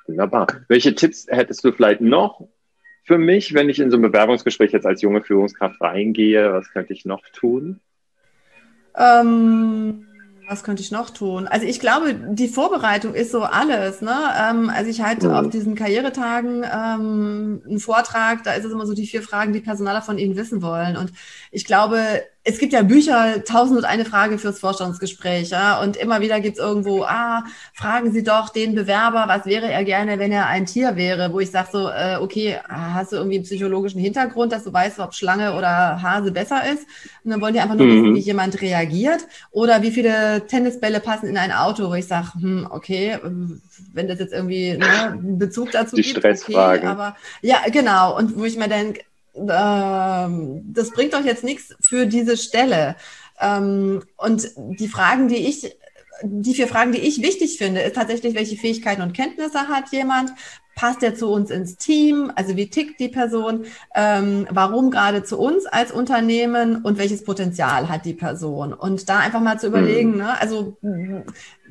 [0.07, 0.47] Wunderbar.
[0.67, 2.47] Welche Tipps hättest du vielleicht noch
[3.05, 6.51] für mich, wenn ich in so ein Bewerbungsgespräch jetzt als junge Führungskraft reingehe?
[6.53, 7.79] Was könnte ich noch tun?
[8.95, 10.05] Ähm,
[10.49, 11.47] was könnte ich noch tun?
[11.47, 14.01] Also ich glaube, die Vorbereitung ist so alles.
[14.01, 14.15] Ne?
[14.35, 15.33] Ähm, also ich halte mhm.
[15.35, 19.59] auf diesen Karrieretagen ähm, einen Vortrag, da ist es immer so die vier Fragen, die
[19.59, 20.97] Personaler von Ihnen wissen wollen.
[20.97, 21.11] Und
[21.51, 26.19] ich glaube, es gibt ja Bücher, tausend und eine Frage fürs Vorstandsgespräch, ja, und immer
[26.19, 30.47] wieder gibt's irgendwo, ah, fragen Sie doch den Bewerber, was wäre er gerne, wenn er
[30.47, 34.51] ein Tier wäre, wo ich sage so, äh, okay, hast du irgendwie einen psychologischen Hintergrund,
[34.51, 36.87] dass du weißt, ob Schlange oder Hase besser ist?
[37.23, 37.91] Und dann wollen die einfach nur mhm.
[37.91, 42.33] wissen, wie jemand reagiert oder wie viele Tennisbälle passen in ein Auto, wo ich sage,
[42.39, 43.19] hm, okay,
[43.93, 46.79] wenn das jetzt irgendwie ne, einen Bezug dazu die gibt, Stressfragen.
[46.79, 49.01] okay, aber ja, genau, und wo ich mir denke,
[49.33, 52.95] das bringt doch jetzt nichts für diese Stelle.
[53.39, 55.75] Ähm, und die Fragen, die ich
[56.23, 60.31] die vier Fragen, die ich wichtig finde, ist tatsächlich, welche Fähigkeiten und Kenntnisse hat jemand?
[60.75, 62.31] Passt er zu uns ins Team?
[62.35, 63.65] Also wie tickt die Person?
[63.95, 66.83] Ähm, warum gerade zu uns als Unternehmen?
[66.83, 68.73] Und welches Potenzial hat die Person?
[68.73, 70.17] Und da einfach mal zu überlegen, mhm.
[70.17, 70.39] ne?
[70.39, 70.77] also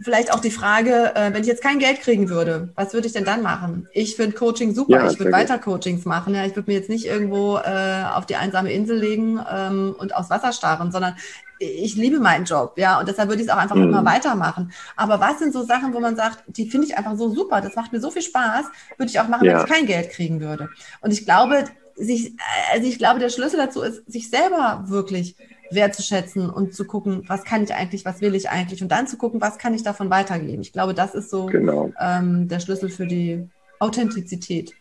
[0.01, 3.13] vielleicht auch die Frage, äh, wenn ich jetzt kein Geld kriegen würde, was würde ich
[3.13, 3.89] denn dann machen?
[3.93, 6.35] Ich finde Coaching super, ja, ich würde weiter Coachings machen.
[6.35, 10.15] Ja, ich würde mir jetzt nicht irgendwo äh, auf die einsame Insel legen ähm, und
[10.15, 11.17] aufs Wasser starren, sondern
[11.61, 13.85] ich liebe meinen Job, ja, und deshalb würde ich es auch einfach mhm.
[13.85, 14.73] immer weitermachen.
[14.97, 17.75] Aber was sind so Sachen, wo man sagt, die finde ich einfach so super, das
[17.75, 19.55] macht mir so viel Spaß, würde ich auch machen, ja.
[19.55, 20.69] wenn ich kein Geld kriegen würde.
[21.01, 21.65] Und ich glaube,
[21.97, 22.35] sich,
[22.73, 25.37] also ich glaube, der Schlüssel dazu ist, sich selber wirklich
[25.71, 29.17] wertzuschätzen und zu gucken, was kann ich eigentlich, was will ich eigentlich und dann zu
[29.17, 30.63] gucken, was kann ich davon weitergeben.
[30.63, 31.93] Ich glaube, das ist so genau.
[32.01, 33.47] ähm, der Schlüssel für die
[33.79, 34.75] Authentizität.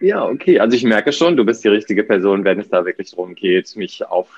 [0.00, 0.60] Ja, okay.
[0.60, 3.74] Also ich merke schon, du bist die richtige Person, wenn es da wirklich darum geht,
[3.76, 4.28] mich auf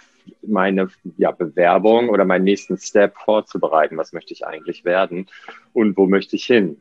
[0.42, 3.96] meine ja, Bewerbung oder meinen nächsten Step vorzubereiten.
[3.96, 5.26] Was möchte ich eigentlich werden
[5.72, 6.80] und wo möchte ich hin?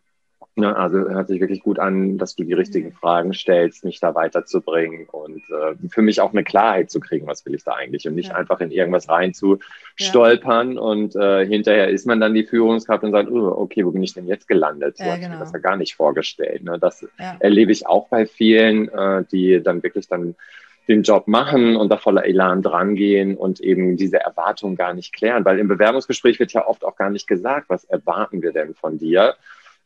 [0.63, 4.15] Ja, also hört sich wirklich gut an, dass du die richtigen Fragen stellst, mich da
[4.15, 8.07] weiterzubringen und äh, für mich auch eine Klarheit zu kriegen, was will ich da eigentlich
[8.07, 8.35] und nicht ja.
[8.35, 9.59] einfach in irgendwas rein zu
[9.95, 10.81] stolpern ja.
[10.81, 14.13] und äh, hinterher ist man dann die Führungskraft und sagt, oh, okay, wo bin ich
[14.13, 14.97] denn jetzt gelandet?
[14.97, 15.27] So ja, genau.
[15.27, 16.63] ich mir das ja gar nicht vorgestellt.
[16.63, 16.77] Ne?
[16.79, 17.07] Das
[17.39, 20.35] erlebe ich auch bei vielen, äh, die dann wirklich dann
[20.89, 25.45] den Job machen und da voller Elan drangehen und eben diese Erwartungen gar nicht klären,
[25.45, 28.97] weil im Bewerbungsgespräch wird ja oft auch gar nicht gesagt, was erwarten wir denn von
[28.97, 29.35] dir?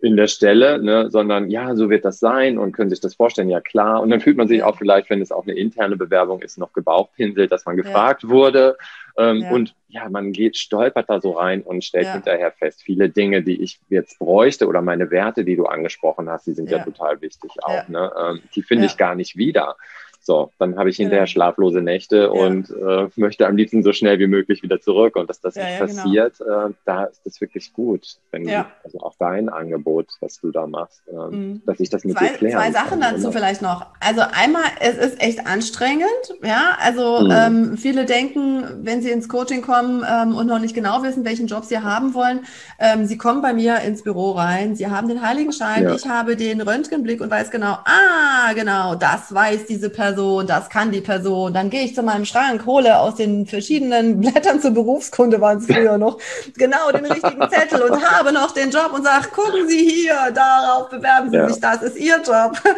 [0.03, 3.49] In der Stelle, ne, sondern ja, so wird das sein und können sich das vorstellen,
[3.49, 4.01] ja klar.
[4.01, 6.73] Und dann fühlt man sich auch vielleicht, wenn es auch eine interne Bewerbung ist, noch
[6.73, 8.29] gebauchpinselt, dass man gefragt ja.
[8.29, 8.77] wurde.
[9.17, 9.51] Ähm, ja.
[9.51, 12.13] Und ja, man geht, stolpert da so rein und stellt ja.
[12.15, 16.47] hinterher fest, viele Dinge, die ich jetzt bräuchte oder meine Werte, die du angesprochen hast,
[16.47, 17.87] die sind ja, total wichtig auch.
[17.87, 18.11] Ne?
[18.21, 19.77] Ähm, die finde ich gar nicht wieder.
[20.25, 22.27] So, dann habe ich hinterher schlaflose Nächte ja.
[22.29, 25.17] und äh, möchte am liebsten so schnell wie möglich wieder zurück.
[25.17, 26.01] Und dass das ja, nicht ja, genau.
[26.01, 26.67] passiert, genau.
[26.67, 28.07] äh, da ist das wirklich gut.
[28.31, 28.67] Wenn ja.
[28.85, 31.61] also auch dein Angebot, was du da machst, äh, mhm.
[31.65, 33.33] dass ich das mit zwei, dir klären Zwei Sachen kann, dazu oder?
[33.33, 33.85] vielleicht noch.
[33.99, 36.07] Also einmal, es ist echt anstrengend.
[36.41, 37.31] Ja, also mhm.
[37.31, 41.47] ähm, viele denken, wenn sie ins Coaching kommen ähm, und noch nicht genau wissen, welchen
[41.47, 42.45] Job sie haben wollen,
[42.79, 46.61] ähm, sie kommen bei mir ins Büro rein, sie haben den Heiligenschein, ich habe den
[46.61, 51.53] Röntgenblick und weiß genau, ah, genau, das weiß diese Person Person, das kann die Person.
[51.53, 55.65] Dann gehe ich zu meinem Schrank, hole aus den verschiedenen Blättern zur Berufskunde, waren es
[55.73, 56.19] früher noch,
[56.55, 60.89] genau den richtigen Zettel und habe noch den Job und sage, gucken Sie hier, darauf
[60.89, 61.49] bewerben Sie ja.
[61.49, 62.53] sich, das ist Ihr Job.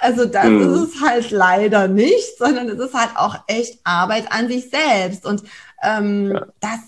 [0.00, 0.74] Also das mhm.
[0.74, 5.24] ist es halt leider nicht, sondern es ist halt auch echt Arbeit an sich selbst.
[5.24, 5.44] Und
[5.80, 6.46] ähm, ja.
[6.58, 6.80] das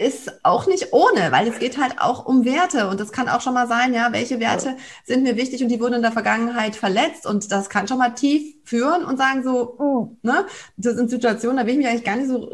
[0.00, 3.42] ist auch nicht ohne, weil es geht halt auch um Werte und das kann auch
[3.42, 6.74] schon mal sein, ja, welche Werte sind mir wichtig und die wurden in der Vergangenheit
[6.74, 10.46] verletzt und das kann schon mal tief führen und sagen so, oh, ne,
[10.78, 12.48] das sind Situationen, da will ich mich eigentlich gar nicht so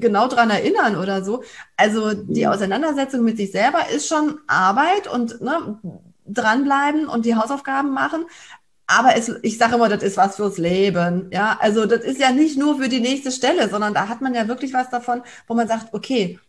[0.00, 1.44] genau dran erinnern oder so.
[1.76, 2.52] Also die mhm.
[2.52, 5.78] Auseinandersetzung mit sich selber ist schon Arbeit und ne,
[6.26, 8.24] dranbleiben und die Hausaufgaben machen,
[8.88, 11.28] aber es, ich sage immer, das ist was fürs Leben.
[11.32, 14.34] Ja, also das ist ja nicht nur für die nächste Stelle, sondern da hat man
[14.34, 16.40] ja wirklich was davon, wo man sagt, okay,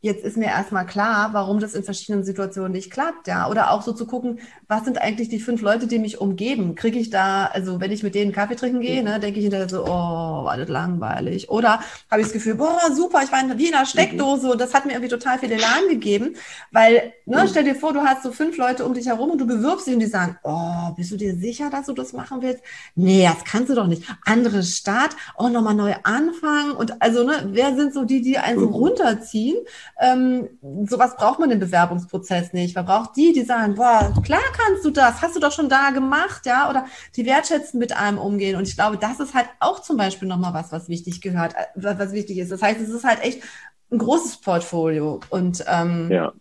[0.00, 3.48] jetzt ist mir erstmal klar, warum das in verschiedenen Situationen nicht klappt, ja.
[3.48, 6.74] Oder auch so zu gucken, was sind eigentlich die fünf Leute, die mich umgeben?
[6.74, 9.68] Kriege ich da, also wenn ich mit denen Kaffee trinken gehe, ne, denke ich hinterher
[9.68, 11.50] so, oh, war das langweilig.
[11.50, 11.80] Oder
[12.10, 14.92] habe ich das Gefühl, boah, super, ich war in Wiener Steckdose und das hat mir
[14.92, 16.36] irgendwie total viel Elan gegeben.
[16.70, 17.48] Weil, ne, mhm.
[17.48, 19.94] stell dir vor, du hast so fünf Leute um dich herum und du bewirbst sie
[19.94, 22.62] und die sagen, oh, bist du dir sicher, dass du das machen willst?
[22.94, 24.04] Nee, das kannst du doch nicht.
[24.24, 26.72] Andere Stadt, oh, nochmal neu anfangen.
[26.72, 28.74] Und also, ne, wer sind so die, die einen so mhm.
[28.74, 29.56] runterziehen?
[29.98, 30.48] Ähm,
[30.86, 32.76] sowas braucht man im Bewerbungsprozess nicht.
[32.76, 35.90] Man braucht die, die sagen, boah, klar kannst du das, hast du doch schon da
[35.90, 38.56] gemacht, ja, oder die wertschätzen mit einem umgehen.
[38.56, 41.98] Und ich glaube, das ist halt auch zum Beispiel nochmal was, was wichtig gehört, äh,
[41.98, 42.52] was wichtig ist.
[42.52, 43.42] Das heißt, es ist halt echt
[43.90, 45.20] ein großes Portfolio.
[45.30, 46.32] Und ähm, ja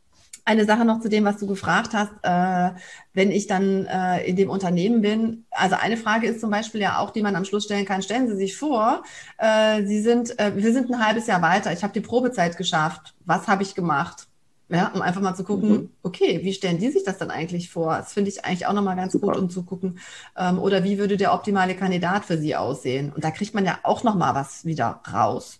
[0.45, 2.79] eine Sache noch zu dem, was du gefragt hast, äh,
[3.13, 5.45] wenn ich dann äh, in dem Unternehmen bin.
[5.49, 8.03] Also eine Frage ist zum Beispiel ja auch, die man am Schluss stellen kann.
[8.03, 9.03] Stellen Sie sich vor,
[9.39, 11.73] äh, Sie sind, äh, wir sind ein halbes Jahr weiter.
[11.73, 13.15] Ich habe die Probezeit geschafft.
[13.25, 14.27] Was habe ich gemacht?
[14.67, 15.89] Ja, um einfach mal zu gucken, mhm.
[16.01, 17.97] okay, wie stellen die sich das dann eigentlich vor?
[17.97, 19.27] Das finde ich eigentlich auch nochmal ganz Super.
[19.27, 19.99] gut, um zu gucken,
[20.35, 23.11] ähm, oder wie würde der optimale Kandidat für Sie aussehen?
[23.13, 25.59] Und da kriegt man ja auch nochmal was wieder raus.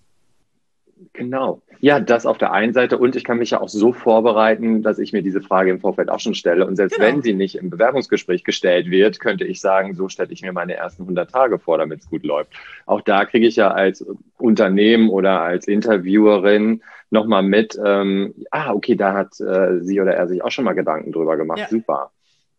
[1.13, 1.61] Genau.
[1.79, 4.97] Ja, das auf der einen Seite und ich kann mich ja auch so vorbereiten, dass
[4.97, 6.65] ich mir diese Frage im Vorfeld auch schon stelle.
[6.65, 7.07] Und selbst genau.
[7.07, 10.75] wenn sie nicht im Bewerbungsgespräch gestellt wird, könnte ich sagen, so stelle ich mir meine
[10.75, 12.53] ersten 100 Tage vor, damit es gut läuft.
[12.85, 14.05] Auch da kriege ich ja als
[14.37, 20.27] Unternehmen oder als Interviewerin nochmal mit, ähm, ah, okay, da hat äh, sie oder er
[20.27, 21.59] sich auch schon mal Gedanken drüber gemacht.
[21.59, 21.67] Ja.
[21.67, 22.11] Super.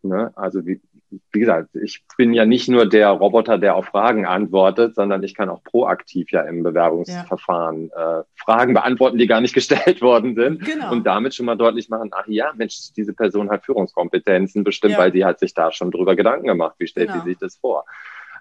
[0.03, 0.31] Ne?
[0.37, 0.81] Also wie,
[1.33, 5.35] wie gesagt, ich bin ja nicht nur der Roboter, der auf Fragen antwortet, sondern ich
[5.35, 8.21] kann auch proaktiv ja im Bewerbungsverfahren ja.
[8.21, 10.65] äh, Fragen beantworten, die gar nicht gestellt worden sind.
[10.65, 10.93] Genau.
[10.93, 14.99] Und damit schon mal deutlich machen, ach ja, Mensch, diese Person hat Führungskompetenzen, bestimmt, ja.
[14.99, 16.77] weil sie hat sich da schon drüber Gedanken gemacht.
[16.79, 17.23] Wie stellt genau.
[17.25, 17.85] sie sich das vor?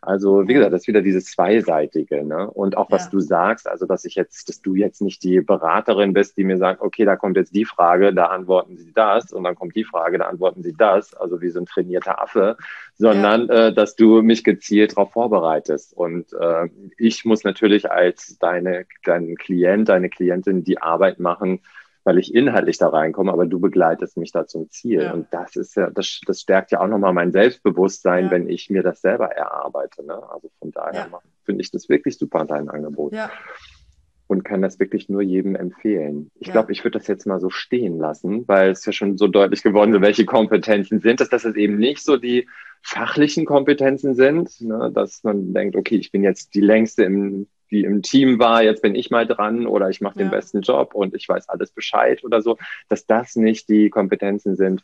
[0.06, 2.24] Also wie gesagt, das ist wieder dieses Zweiseitige.
[2.24, 2.50] Ne?
[2.50, 3.12] Und auch was ja.
[3.12, 6.58] du sagst, also dass ich jetzt, dass du jetzt nicht die Beraterin bist, die mir
[6.58, 9.84] sagt, okay, da kommt jetzt die Frage, da antworten sie das und dann kommt die
[9.84, 12.58] Frage, da antworten sie das, also wie so ein trainierter Affe,
[12.98, 13.68] sondern ja.
[13.68, 15.94] äh, dass du mich gezielt darauf vorbereitest.
[15.94, 21.62] Und äh, ich muss natürlich als deine, dein Klient, deine Klientin die Arbeit machen,
[22.06, 25.02] weil ich inhaltlich da reinkomme, aber du begleitest mich da zum Ziel.
[25.02, 25.13] Ja.
[25.13, 28.32] Und das ist ja, das, das stärkt ja auch nochmal mein Selbstbewusstsein, ja.
[28.32, 30.06] wenn ich mir das selber erarbeite.
[30.06, 30.13] Ne?
[30.13, 31.20] Also von daher ja.
[31.44, 33.12] finde ich das wirklich super, dein Angebot.
[33.12, 33.32] Ja.
[34.28, 36.32] Und kann das wirklich nur jedem empfehlen.
[36.39, 39.28] Ich glaube, ich würde das jetzt mal so stehen lassen, weil es ja schon so
[39.28, 42.48] deutlich geworden ist, welche Kompetenzen sind dass das eben nicht so die
[42.82, 44.91] fachlichen Kompetenzen sind, ne?
[44.94, 48.82] dass man denkt, okay, ich bin jetzt die längste im die im Team war, jetzt
[48.82, 50.32] bin ich mal dran oder ich mache den ja.
[50.32, 52.58] besten Job und ich weiß alles Bescheid oder so,
[52.89, 54.84] dass das nicht die Kompetenzen sind,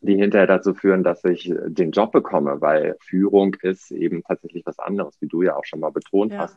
[0.00, 4.78] die hinterher dazu führen, dass ich den Job bekomme, weil Führung ist eben tatsächlich was
[4.78, 6.38] anderes, wie du ja auch schon mal betont ja.
[6.38, 6.56] hast.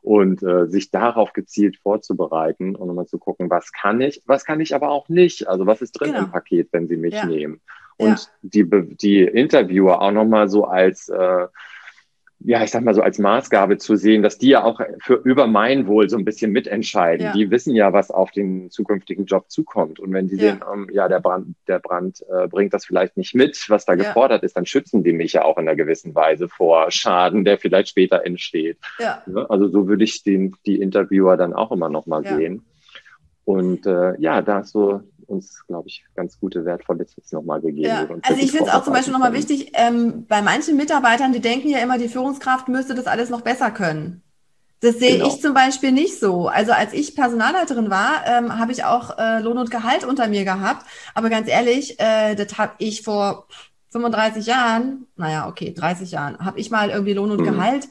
[0.00, 4.60] Und äh, sich darauf gezielt vorzubereiten und mal zu gucken, was kann ich, was kann
[4.60, 5.46] ich aber auch nicht.
[5.46, 6.24] Also was ist drin genau.
[6.24, 7.24] im Paket, wenn sie mich ja.
[7.24, 7.60] nehmen.
[7.98, 11.46] Und die, die Interviewer auch nochmal so als äh,
[12.44, 15.46] ja, ich sag mal so als Maßgabe zu sehen, dass die ja auch für über
[15.46, 17.26] mein Wohl so ein bisschen mitentscheiden.
[17.26, 17.32] Ja.
[17.32, 20.00] Die wissen ja, was auf den zukünftigen Job zukommt.
[20.00, 20.52] Und wenn die ja.
[20.52, 23.94] sehen, ähm, ja, der Brand, der Brand äh, bringt das vielleicht nicht mit, was da
[23.94, 24.04] ja.
[24.04, 27.58] gefordert ist, dann schützen die mich ja auch in einer gewissen Weise vor Schaden, der
[27.58, 28.78] vielleicht später entsteht.
[28.98, 29.22] Ja.
[29.48, 32.64] Also so würde ich den, die Interviewer dann auch immer noch mal sehen.
[33.44, 35.00] Und äh, ja, da so
[35.32, 37.86] uns, glaube ich, ganz gute, wertvolle Tipps nochmal gegeben.
[37.88, 38.06] Ja.
[38.22, 41.68] Also ich finde es auch zum Beispiel nochmal wichtig, ähm, bei manchen Mitarbeitern, die denken
[41.68, 44.22] ja immer, die Führungskraft müsste das alles noch besser können.
[44.80, 45.28] Das sehe genau.
[45.28, 46.48] ich zum Beispiel nicht so.
[46.48, 50.44] Also als ich Personalleiterin war, ähm, habe ich auch äh, Lohn und Gehalt unter mir
[50.44, 50.84] gehabt.
[51.14, 53.46] Aber ganz ehrlich, äh, das habe ich vor
[53.90, 57.44] 35 Jahren, naja, okay, 30 Jahren, habe ich mal irgendwie Lohn und mhm.
[57.44, 57.88] Gehalt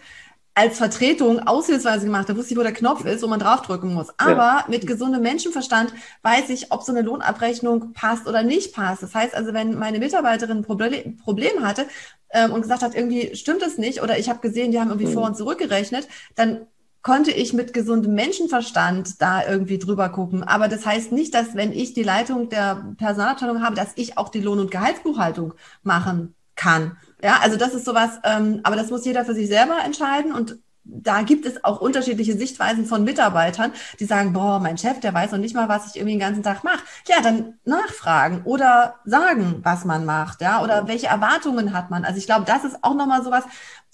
[0.61, 2.29] als Vertretung aushilfsweise gemacht.
[2.29, 4.09] Da wusste ich, wo der Knopf ist, wo man draufdrücken muss.
[4.17, 4.65] Aber ja.
[4.67, 9.01] mit gesundem Menschenverstand weiß ich, ob so eine Lohnabrechnung passt oder nicht passt.
[9.01, 11.87] Das heißt also, wenn meine Mitarbeiterin ein Problem, Problem hatte
[12.29, 15.07] ähm, und gesagt hat, irgendwie stimmt es nicht oder ich habe gesehen, die haben irgendwie
[15.07, 15.13] mhm.
[15.13, 16.67] vor und zurückgerechnet, dann
[17.01, 20.43] konnte ich mit gesundem Menschenverstand da irgendwie drüber gucken.
[20.43, 24.29] Aber das heißt nicht, dass wenn ich die Leitung der Personalabteilung habe, dass ich auch
[24.29, 26.97] die Lohn- und Gehaltsbuchhaltung machen kann.
[27.23, 30.57] Ja, also das ist sowas, ähm, aber das muss jeder für sich selber entscheiden und
[30.83, 35.31] da gibt es auch unterschiedliche Sichtweisen von Mitarbeitern, die sagen, boah, mein Chef, der weiß
[35.31, 36.83] noch nicht mal, was ich irgendwie den ganzen Tag mache.
[37.07, 42.03] Ja, dann nachfragen oder sagen, was man macht, ja, oder welche Erwartungen hat man.
[42.03, 43.43] Also ich glaube, das ist auch nochmal sowas,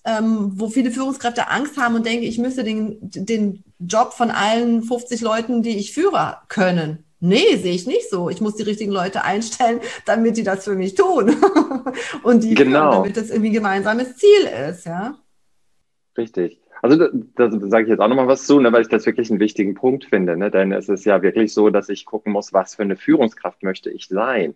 [0.05, 4.83] ähm, wo viele Führungskräfte Angst haben und denken, ich müsste den, den Job von allen
[4.83, 7.03] 50 Leuten, die ich führe, können.
[7.19, 8.30] Nee, sehe ich nicht so.
[8.30, 11.36] Ich muss die richtigen Leute einstellen, damit die das für mich tun.
[12.23, 12.91] und die, genau.
[12.91, 15.17] damit das irgendwie ein gemeinsames Ziel ist, ja.
[16.17, 16.62] Richtig.
[16.82, 19.32] Also da, da sage ich jetzt auch nochmal was zu, ne, weil ich das wirklich
[19.32, 20.38] einen wichtigen Punkt finde.
[20.38, 20.51] Ne?
[20.51, 23.89] Denn es ist ja wirklich so, dass ich gucken muss, was für eine Führungskraft möchte
[23.89, 24.56] ich sein.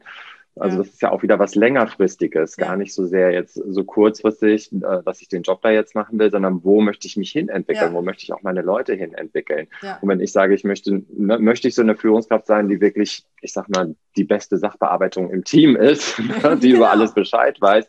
[0.59, 0.83] Also ja.
[0.83, 2.67] das ist ja auch wieder was längerfristiges, ja.
[2.67, 6.19] gar nicht so sehr jetzt so kurzfristig, äh, dass ich den Job da jetzt machen
[6.19, 7.93] will, sondern wo möchte ich mich hin entwickeln, ja.
[7.93, 9.67] wo möchte ich auch meine Leute hin entwickeln.
[10.01, 13.25] Und wenn ich sage, ich möchte, ne, möchte ich so eine Führungskraft sein, die wirklich,
[13.39, 16.79] ich sag mal, die beste Sachbearbeitung im Team ist, ne, die genau.
[16.79, 17.87] über alles Bescheid weiß,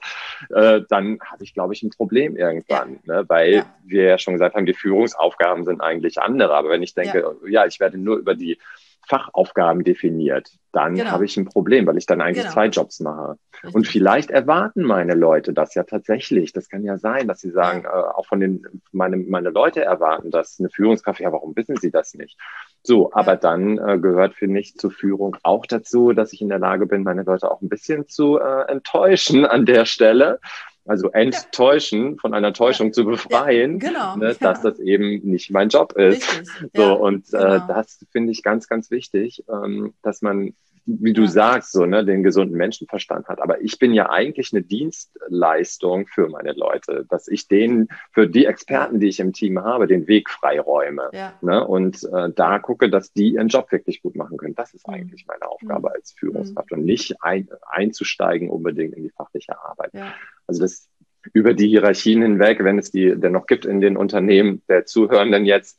[0.50, 4.54] äh, dann habe ich, glaube ich, ein Problem irgendwann, ne, weil wir ja schon gesagt
[4.54, 6.54] haben, die Führungsaufgaben sind eigentlich andere.
[6.54, 8.58] Aber wenn ich denke, ja, ich werde nur über die
[9.06, 11.10] Fachaufgaben definiert, dann genau.
[11.10, 12.54] habe ich ein Problem, weil ich dann eigentlich genau.
[12.54, 13.36] zwei Jobs mache.
[13.54, 13.74] Richtig.
[13.74, 16.52] Und vielleicht erwarten meine Leute das ja tatsächlich.
[16.52, 20.30] Das kann ja sein, dass sie sagen, äh, auch von den, meine, meine Leute erwarten
[20.30, 22.38] das, eine Führungskraft, ja, warum wissen sie das nicht?
[22.82, 23.38] So, aber ja.
[23.38, 27.02] dann äh, gehört für mich zur Führung auch dazu, dass ich in der Lage bin,
[27.02, 30.40] meine Leute auch ein bisschen zu äh, enttäuschen an der Stelle
[30.84, 32.16] also enttäuschen, ja.
[32.20, 32.92] von einer Täuschung ja.
[32.92, 34.16] zu befreien, ja, genau.
[34.16, 36.42] ne, dass das eben nicht mein Job ist.
[36.74, 37.54] So, und äh, genau.
[37.54, 41.28] äh, das finde ich ganz, ganz wichtig, ähm, dass man wie du ja.
[41.28, 43.40] sagst, so, ne, den gesunden Menschenverstand hat.
[43.40, 48.46] Aber ich bin ja eigentlich eine Dienstleistung für meine Leute, dass ich denen, für die
[48.46, 51.10] Experten, die ich im Team habe, den Weg freiräume.
[51.12, 51.34] Ja.
[51.40, 54.54] Ne, und äh, da gucke, dass die ihren Job wirklich gut machen können.
[54.54, 54.94] Das ist mhm.
[54.94, 55.94] eigentlich meine Aufgabe mhm.
[55.94, 56.78] als Führungskraft mhm.
[56.78, 59.90] und nicht ein, einzusteigen unbedingt in die fachliche Arbeit.
[59.94, 60.14] Ja.
[60.46, 60.88] Also das
[61.32, 65.44] über die Hierarchien hinweg, wenn es die denn noch gibt in den Unternehmen der Zuhörenden
[65.44, 65.78] jetzt,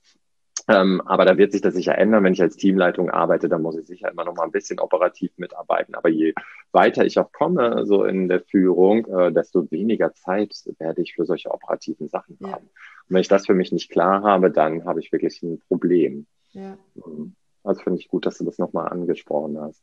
[0.67, 2.23] ähm, aber da wird sich das sicher ändern.
[2.23, 5.31] Wenn ich als Teamleitung arbeite, dann muss ich sicher immer noch mal ein bisschen operativ
[5.37, 5.95] mitarbeiten.
[5.95, 6.33] Aber je
[6.71, 11.25] weiter ich auch komme, so in der Führung, äh, desto weniger Zeit werde ich für
[11.25, 12.53] solche operativen Sachen ja.
[12.53, 12.63] haben.
[12.63, 16.27] Und wenn ich das für mich nicht klar habe, dann habe ich wirklich ein Problem.
[16.51, 16.77] Ja.
[16.95, 17.35] Mhm.
[17.63, 19.81] Also finde ich gut, dass du das nochmal angesprochen hast.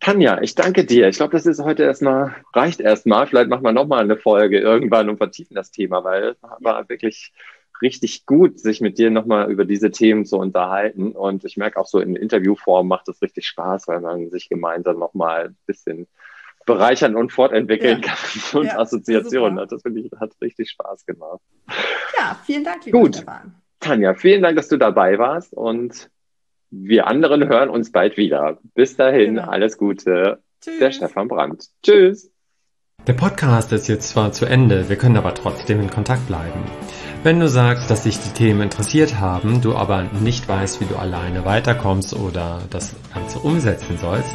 [0.00, 1.08] Tanja, ich danke dir.
[1.08, 3.26] Ich glaube, das ist heute erstmal, reicht erstmal.
[3.26, 7.32] Vielleicht machen wir nochmal eine Folge irgendwann und vertiefen das Thema, weil es war wirklich
[7.82, 11.12] richtig gut, sich mit dir nochmal über diese Themen zu unterhalten.
[11.12, 14.98] Und ich merke auch so in Interviewform macht es richtig Spaß, weil man sich gemeinsam
[14.98, 16.06] nochmal ein bisschen
[16.66, 18.08] bereichern und fortentwickeln ja.
[18.08, 19.72] kann und ja, Assoziationen hat.
[19.72, 21.40] Das finde ich, hat richtig Spaß gemacht.
[22.18, 23.16] Ja, vielen Dank, lieber Gut.
[23.16, 23.54] Stefan.
[23.80, 26.10] Tanja, vielen Dank, dass du dabei warst und
[26.70, 28.58] wir anderen hören uns bald wieder.
[28.74, 29.48] Bis dahin, genau.
[29.48, 30.42] alles Gute.
[30.60, 30.78] Tschüss.
[30.78, 31.68] Der Stefan Brandt.
[31.82, 32.32] Tschüss.
[33.06, 36.64] Der Podcast ist jetzt zwar zu Ende, wir können aber trotzdem in Kontakt bleiben.
[37.22, 40.96] Wenn du sagst, dass dich die Themen interessiert haben, du aber nicht weißt, wie du
[40.96, 44.34] alleine weiterkommst oder das Ganze umsetzen sollst,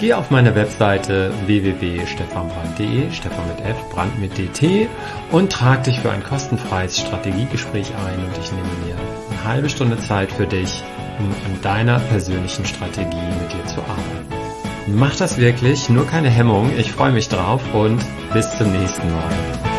[0.00, 4.88] geh auf meine Webseite www.stefanbrand.de, Stefan mit F, Brand mit DT
[5.30, 8.96] und trag dich für ein kostenfreies Strategiegespräch ein und ich nehme mir
[9.30, 10.82] eine halbe Stunde Zeit für dich,
[11.18, 14.42] um an deiner persönlichen Strategie mit dir zu arbeiten.
[14.88, 18.00] Mach das wirklich, nur keine Hemmung, ich freue mich drauf und
[18.32, 19.71] bis zum nächsten Mal.